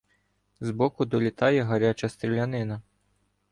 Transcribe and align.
Збоку 0.59 1.05
долітає 1.05 1.63
гаряча 1.63 2.09
стрілянина. 2.09 2.81